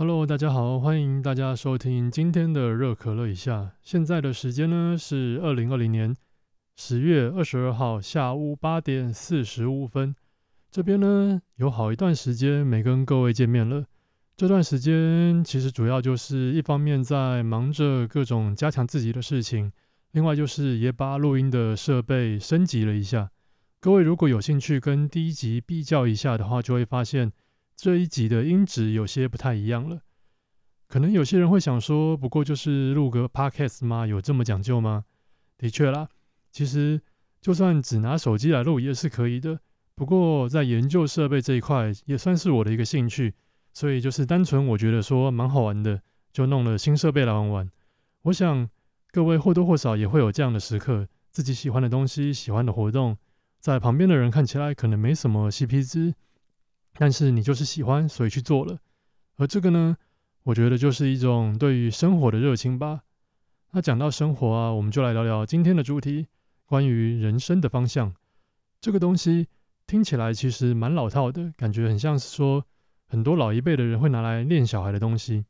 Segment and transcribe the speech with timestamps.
[0.00, 3.72] Hello，大家好，欢迎大家收听今天的热可乐一下。
[3.82, 6.16] 现在的时间呢是二零二零年
[6.74, 10.16] 十月二十二号下午八点四十五分。
[10.70, 13.84] 这边呢有好一段时间没跟各位见面了。
[14.38, 19.70] 这段时间其实主要就是一方面在忙着各种加强自己的事情，
[20.12, 23.30] 另外就是也把录音的设备升级了一下。
[23.80, 27.30] 各位如果有兴趣跟第一集比较一下的话，就会发现。
[27.82, 30.02] 这一集的音质有些不太一样了，
[30.86, 34.06] 可能有些人会想说，不过就是录个 podcast 吗？
[34.06, 35.06] 有这么讲究吗？
[35.56, 36.06] 的确啦，
[36.52, 37.00] 其实
[37.40, 39.58] 就算只拿手机来录也是可以的。
[39.94, 43.32] 不过在研究设备这一块，也算是我的一个兴趣，
[43.72, 46.02] 所以就是单纯我觉得说蛮好玩的，
[46.34, 47.70] 就弄了新设备来玩玩。
[48.24, 48.68] 我想
[49.10, 53.16] 各位或多或少也会有这样的时刻，自己喜欢的东西、喜欢的活动，
[53.58, 56.14] 在旁边的人看起来可能没什么 CP 值。
[57.00, 58.76] 但是你就是喜欢，所以去做了。
[59.36, 59.96] 而这个呢，
[60.42, 63.00] 我觉得就是一种对于生活的热情吧。
[63.70, 66.26] 那讲到生活啊，我们就来聊聊今天的主题，
[66.66, 68.14] 关于人生的方向。
[68.82, 69.46] 这个东西
[69.86, 72.66] 听起来其实蛮老套的，感觉很像是说
[73.08, 75.46] 很多老一辈的人会拿来练小孩的东西。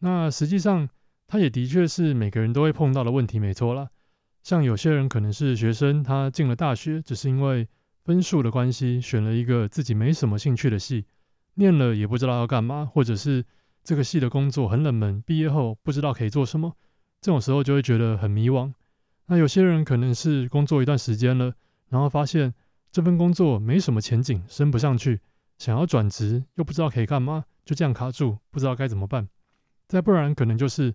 [0.00, 0.88] 那实际上，
[1.28, 3.88] 它也的确是每个人都会碰到的问题，没错啦。
[4.42, 7.68] 像有些人可能是学生，他进了大学，只是因为。
[8.08, 11.04] 分数的关系，选了一个自己没什么兴趣的系，
[11.56, 13.44] 念了也不知道要干嘛，或者是
[13.84, 16.74] 这个系的工作很冷门，毕业后不知道可以做什么，
[17.20, 18.72] 这种时候就会觉得很迷惘。
[19.26, 21.52] 那有些人可能是工作一段时间了，
[21.90, 22.54] 然后发现
[22.90, 25.20] 这份工作没什么前景，升不上去，
[25.58, 29.28] 想要转职又不知道可以干嘛，就这样卡住，不知道该怎么办。
[29.86, 30.94] 再不然，可能就是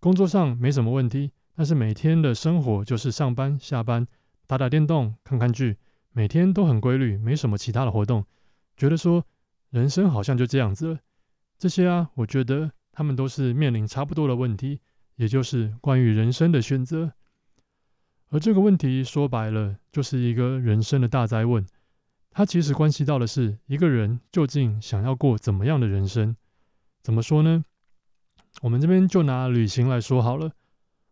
[0.00, 4.06] 工作上没什么问题，但是每天的生活就是上班、下班、
[4.46, 5.76] 打打电动、看看剧。
[6.16, 8.24] 每天都很规律，没什么其他的活动，
[8.76, 9.26] 觉得说
[9.70, 11.00] 人生好像就这样子了。
[11.58, 14.78] 这些啊，我觉得他们都是面临差不多的问题，
[15.16, 17.12] 也就是关于人生的选择。
[18.28, 21.66] 而这个问题说白了，就是一个人生的大灾问。
[22.30, 26.36] 它其实关系到的是一个人究竟想要过怎么样的人生。
[27.02, 27.64] 怎么说呢？
[28.62, 30.52] 我们这边就拿旅行来说好了。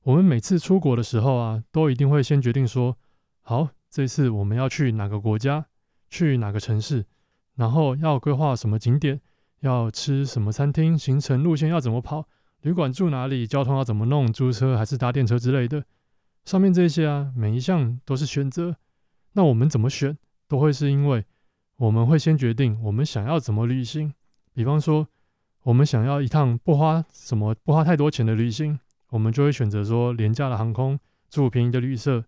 [0.04, 2.96] 我们每次出国的时候啊，都一定会先决定说
[3.42, 3.70] 好。
[3.92, 5.66] 这次我们要去哪个国家，
[6.08, 7.04] 去哪个城市，
[7.56, 9.20] 然后要规划什么景点，
[9.60, 12.26] 要吃什么餐厅，行程路线要怎么跑，
[12.62, 15.84] 旅馆住哪里，交通要怎么弄，租车还是搭电车之类的。
[16.46, 18.74] 上面这些啊，每一项都是选择。
[19.34, 20.16] 那我们怎么选，
[20.48, 21.26] 都会是因为
[21.76, 24.14] 我们会先决定我们想要怎么旅行。
[24.54, 25.06] 比方说，
[25.64, 28.78] 我们想要一趟不花什么、不花太多钱的旅行，
[29.10, 30.98] 我们就会选择说廉价的航空，
[31.28, 32.24] 住便宜的旅社。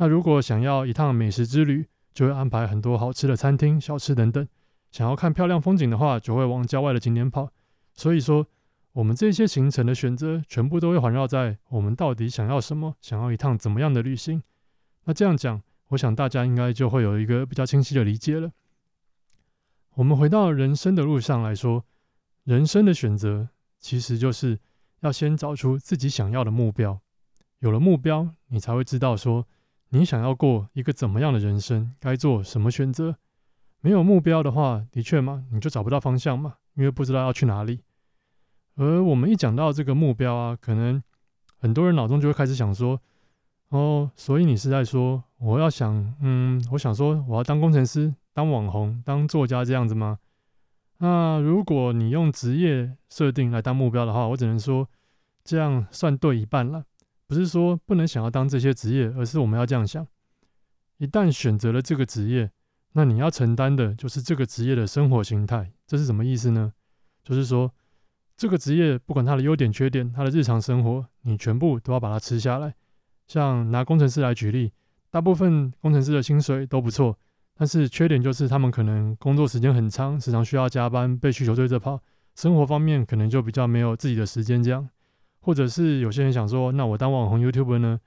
[0.00, 4.48] 那如果想要一趟美食之旅，就会安排很多好吃的餐厅、小吃等等。
[4.90, 7.50] 想要看漂亮风景的话，就会往郊外的景点跑。
[7.92, 8.46] 所以说，
[8.92, 14.42] 我们这些行程的选择，全部都会环绕在我们到底想要什么，想要一趟怎么样的旅行。
[15.04, 18.52] 那这样讲，我想大家应该就会有一个比较清晰的理解了。
[19.96, 21.84] 我们回到人生的路上来说，
[22.44, 24.58] 人生的选择其实就是
[25.00, 26.98] 要先找出自己想要的目标。
[27.58, 29.46] 有了目标，你才会知道说。
[29.90, 31.94] 你想要过一个怎么样的人生？
[31.98, 33.16] 该做什么选择？
[33.80, 37.82] 没有目标的话，的确嘛，你就找不到方向嘛，因为不知道要去哪里。
[38.76, 41.02] 而我们一讲到这个目标啊，可能
[41.58, 43.00] 很多人脑中就会开始想说：
[43.70, 50.18] 哦，所以你是在说我要想，嗯，我想说我要当工程师、当网红、当作家这样子吗？
[50.98, 54.88] 那如果你用职业设定来当目标的话，我只能说
[55.42, 56.84] 这样算对一半了。
[57.30, 60.04] 不是说不能想要当这些职业，而是我们要这样想：
[60.96, 62.50] 一旦选择了这个职业，
[62.94, 65.70] 那你要承担的就是这个职业的生活形态。
[65.86, 66.72] 这是什么意思呢？
[67.22, 67.72] 就是说，
[68.36, 72.74] 这个职业不管它的优点缺点，它的日常生活，你全部都要把它吃下来。
[73.28, 74.72] 像拿工程师来举例，
[75.08, 77.16] 大部分工程师的薪水都不错，
[77.56, 82.02] 但是缺点就是他们可能工作时间很长，时常需要加班，被需求追着跑，
[82.34, 84.88] 生活方面可能就比较没有自己的时间这样。
[85.40, 88.00] 或者是有些人想说，那我当网红 YouTuber 呢？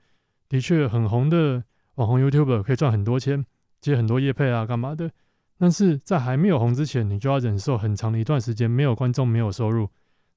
[0.48, 1.64] 的确很红的
[1.96, 3.44] 网红 YouTuber 可以赚很多钱，
[3.80, 5.10] 接很多业配啊，干嘛的？
[5.58, 9.88] 但是在还没有红之前，你就要忍受很长的一段时间没有观众、没有收入，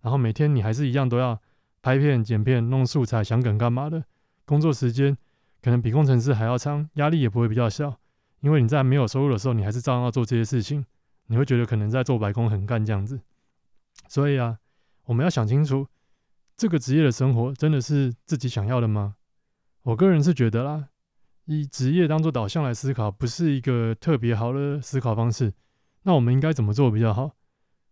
[0.01, 1.39] 然后每天你还是一样都要
[1.81, 4.03] 拍片、剪片、弄素材、想梗干嘛的？
[4.45, 5.15] 工作时间
[5.61, 8.00] 可能比工程师还要长，压力也不会比较小，
[8.39, 10.85] 因为你在没有收入的时候，你还是照样要做这些事情，
[11.27, 13.19] 你会觉得可能在做白工很干这样子。
[14.07, 14.57] 所以啊，
[15.05, 15.88] 我们要想清楚。
[16.57, 19.15] 这个职业的生活真的是自己想要的吗？
[19.83, 20.88] 我个人是觉得啦，
[21.45, 25.54] 以职业当做导向来思考，不是一个特别好的思考方式。
[26.01, 27.31] 那我们应该怎么做比较好？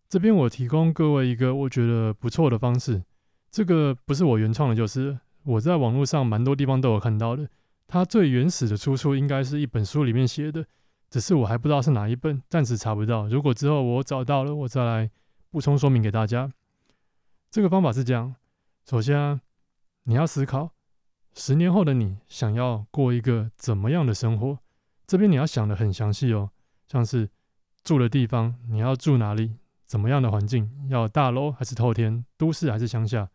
[0.10, 3.04] 这边我提供各位一个我觉得不错的方式，
[3.52, 7.48] 这个不是我原创的，就是我在网络上蛮多地方都有看到的。
[7.88, 10.66] 它最原始的出处应该是一本书里面写的，
[11.12, 13.28] 只是我还不知道是哪一本，暂时查不到。
[13.28, 15.12] 如果之后我找到了，我再来
[15.52, 16.52] 补充说明给大家。
[17.52, 18.36] 这个方法是这样：
[18.88, 19.42] 首先啊，
[20.04, 20.72] 你要思考
[21.34, 24.60] 十年后的你想要过一个怎么样的生活。
[25.08, 26.52] 这边你要想的很详细哦，
[26.88, 27.28] 像是
[27.84, 29.56] 住的地方，你要住哪里？
[29.88, 30.70] 怎么样的环境？
[30.88, 32.24] 要大楼还是透天？
[32.38, 33.28] 都市还是乡下？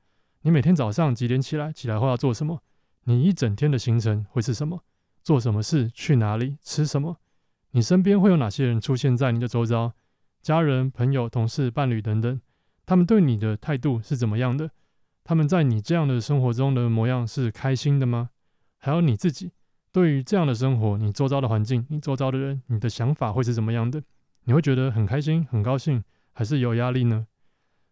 [0.42, 1.72] 你每天早上几点起来？
[1.72, 2.62] 起来后要做什么？
[3.02, 4.84] 你一整天的行程会是什么？
[5.24, 5.90] 做什么事？
[5.90, 6.58] 去哪里？
[6.62, 7.16] 吃什么？
[7.72, 9.94] 你身边会有哪些人出现在你的周遭？
[10.42, 12.40] 家人、朋友、同事、伴侣等等，
[12.86, 14.70] 他们对你的态度是怎么样的？
[15.30, 18.30] 他们在你这样的生活中的模样是开心的吗？
[18.78, 19.52] 还有你自己
[19.92, 24.02] 对于这样的生活，你周遭的环境，你周遭的人，你的想法会是怎么样的？
[24.42, 26.02] 你会觉得很开心、很高兴？
[26.32, 27.28] 还是有压力呢？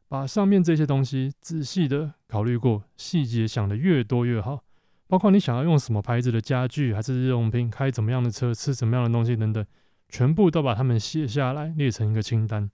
[0.09, 4.65] 把上面这些东西仔细的考虑过，细节想的越多越好。
[5.07, 9.65] 包括你想要用什么牌子的家具，还是日用品，开怎么样的车，吃什么样的东西等等，
[10.09, 12.69] 全部都把它们写下来，列成一个清单。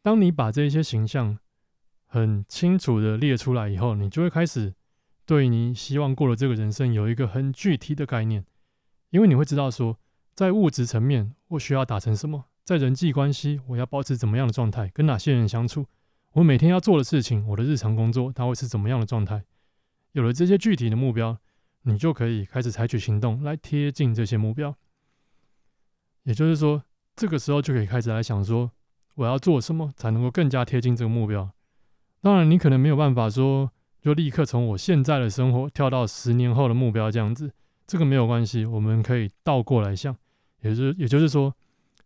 [0.00, 1.36] 当你把这些形象
[2.12, 4.74] 很清楚的列出来以后，你就会开始
[5.24, 8.44] 对你希望过的这个人生有一个很具体的概念，
[9.10, 9.96] 因为你会知道说，
[10.34, 12.46] 在物质层面我需要达成什么。
[12.64, 14.88] 在人际关系，我要保持怎么样的状态？
[14.88, 15.86] 跟哪些人相处？
[16.32, 19.44] 我每天要做的事情，我的日常工作，它会是怎么样的状态？
[20.12, 21.38] 有了这些具体的目标，
[21.82, 24.76] 你就可以开始采取行动来贴近这些目标。
[26.24, 26.82] 也就是说，
[27.14, 28.72] 这个时候就可以开始来想说，
[29.14, 31.52] 我要做什么才能够更加贴近这个目标？
[32.22, 33.70] 当然，你可能没有办法说，
[34.00, 37.52] 就立刻从我现在的生活跳到十年后的目标这样子。
[37.86, 40.14] 这个没有关系，我们可以倒过来想，
[40.62, 41.54] 也是，也就是说。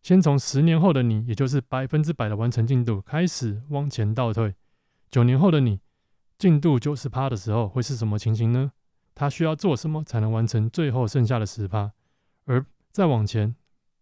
[0.03, 4.55] 先从十年后的你，也就是百分之百的完成进度开始往前倒退。
[5.11, 5.81] 九年后的你，
[6.37, 8.71] 进度九十趴的时候会是什么情形呢？
[9.15, 11.91] 他需要做什么才能完成最后剩下的十趴？
[12.45, 13.57] 而再往前，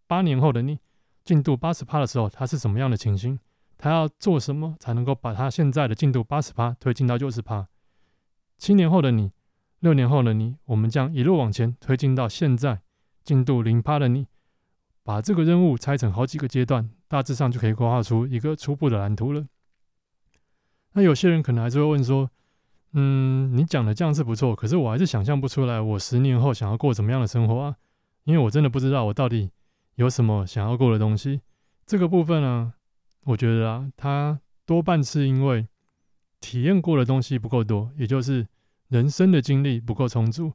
[0.05, 0.79] 八年后的你，
[1.23, 3.39] 进度八十趴的时候，他是什么样的情形？
[3.77, 7.67] 他要做什么才能够把他现在的进度八十趴推进到六十趴？
[8.57, 9.31] 七年后的你，
[9.79, 12.81] 六年后的你，我们将一路往前推进到现在
[13.23, 14.27] 进度零趴的你。
[15.05, 19.45] 把这个任务拆成好几个阶段，大致上就可以规划出一个初步的蓝图了。
[20.93, 22.31] 那有些人可能还是会问说
[22.93, 27.75] ：“嗯，你讲的这样是不错，可是我还是想象不出来我十年后想要过怎么样的生活啊？
[28.23, 29.51] 因为我真的不知道我到底
[29.95, 31.41] 有什么想要过的东西。
[31.85, 32.73] 这个部分呢，
[33.23, 35.67] 我觉得啊，它多半是因为
[36.39, 38.47] 体验过的东西不够多，也就是
[38.89, 40.53] 人生的经历不够充足。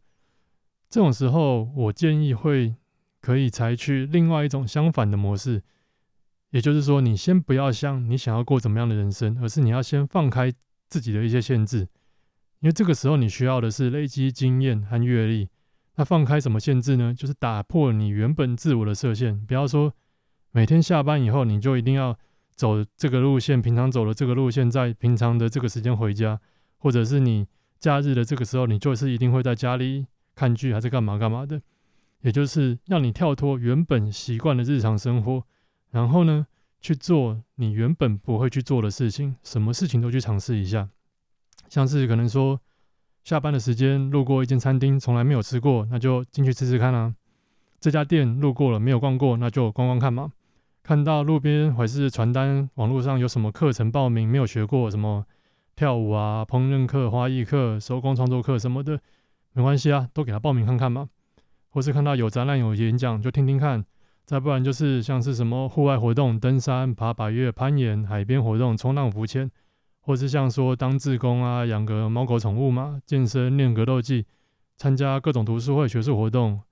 [0.89, 2.75] 这种时候，我建议会。
[3.21, 5.61] 可以采取另外一种相反的模式，
[6.51, 10.53] 也就是说，你先不要想你想要过怎么样的人生，而是你要先放开
[10.89, 11.81] 自己的一些限制，
[12.61, 15.49] 因为这个时候你需要的是累积经验和阅历。
[15.97, 17.13] 那放开什么限制呢？
[17.13, 19.93] 就是打破你原本自我的设限，不要说
[20.53, 22.17] 每天下班以后你就一定要
[22.59, 26.41] 走这个路线，平常走的这个路线，在平常的这个时间回家，
[26.79, 27.47] 或者是你
[27.79, 31.63] 假日的这个时候，你就是一定会在家里看剧还是干嘛干嘛的。
[32.23, 35.45] 也就是让你跳脱原本习惯的日常生活，
[35.93, 36.49] 然后呢
[36.81, 40.89] 去做你原本不会去做的事情，什么事情都去尝试一下。
[41.69, 42.61] 像是可能说
[43.23, 47.15] 下班的时间路过一间餐厅，从来没有吃过，那就进去吃吃看啊。
[47.79, 50.33] 这家店路过了没有逛过，那就逛逛看嘛。
[50.89, 55.23] 看到路边或是传单，网络上有什么课程报名没有学过，什么
[55.77, 58.99] 跳舞啊、烹饪课、花艺课、手工创作课什么的，
[59.53, 61.11] 没关系啊，都给他报名看看嘛。
[61.69, 63.83] 或是看到有展览、有演讲，就听听看；
[64.25, 69.51] 再不然就是像是什么户外活动、登山、爬百岳、攀岩、海边活动、冲浪、浮潜，
[70.01, 74.25] 或是像说当志工啊、养个猫狗宠物嘛、健身、练格斗技、
[74.79, 76.63] 参加各种读书会、学术活动，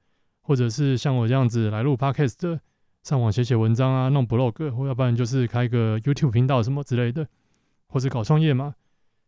[0.41, 2.59] 或者是像我这样子来录 podcast、
[3.07, 7.29] 上网写写文章啊、弄 blog，或要不然就是开个 YouTube 频道什么之类的，
[7.87, 8.75] 或者搞创业嘛。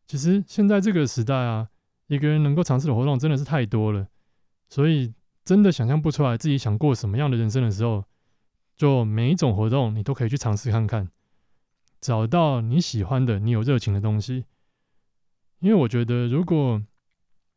[0.08, 1.68] 其实现在这个时代啊，
[2.08, 4.08] 一个人能够尝试的活动真的是太多了，
[4.68, 5.14] 所以。
[5.44, 8.04] 真的想象不出来自己想过什么样的人生的时候，
[8.76, 11.08] 就每一种活动你都可以去尝试看看，
[12.02, 14.44] 找到你喜欢的、你有热情的东西。
[15.60, 16.82] 因为我觉得，如果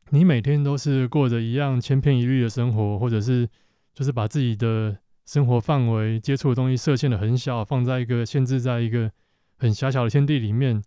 [0.08, 3.46] 你每天都是过着一样千篇一律的生活，或者是
[3.92, 9.10] 就是把自己的生活范围、接触的东西设限的很小，放在一个限制在一个
[9.56, 10.82] 很狭小的天地里面，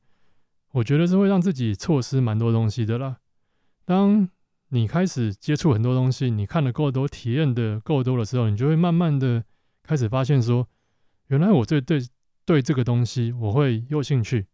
[0.71, 3.17] 我觉得是会让自己错失蛮多东西的啦。
[3.85, 4.27] 当
[4.69, 9.43] 你开始接触很多东西，你看的够多，体验的够多的时候，你就会慢慢的
[9.83, 10.67] 开始发现说，
[11.27, 12.01] 原来我对对
[12.43, 14.47] 对这个东西我会有兴趣，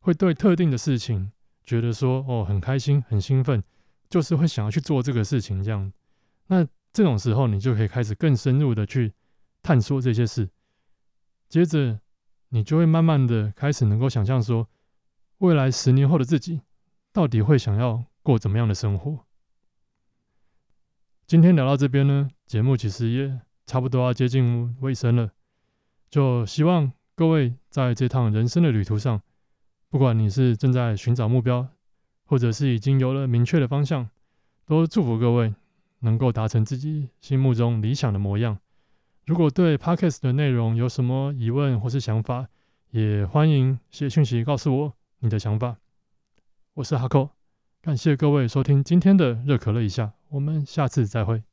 [0.00, 1.32] 会对特定的事情
[1.64, 3.62] 觉得说哦很开心、很兴奋，
[4.10, 5.90] 就是会想要去做这个事情这样。
[6.48, 9.12] 那这种时候，你就可以开始更深入的去
[9.62, 10.50] 探索这些事，
[11.48, 12.00] 接着
[12.48, 14.68] 你就会慢慢的开始能够想象说，
[15.38, 16.60] 未来十年后的自己
[17.12, 19.24] 到底会想要过怎么样的生活。
[21.26, 25.30] 今天聊到这边呢，节目其实也差不多要接近尾声了，
[26.10, 29.22] 就希望各位在这趟人生的旅途上，
[29.88, 31.68] 不管你是正在寻找目标，
[32.24, 34.10] 或者是已经有了明确的方向，
[34.66, 35.54] 都祝福各位。
[36.04, 38.58] 能够达成自己心目中理想的模样。
[39.24, 42.48] 如果对 Podcast 的内容有什么疑问或是想法，
[42.90, 45.76] 也欢迎写讯息告诉我你的想法。
[46.74, 47.30] 我是哈扣，
[47.80, 51.44] 感谢各位收听今天的热可乐一下，我们下次再会。